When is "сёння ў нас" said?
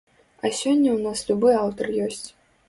0.61-1.19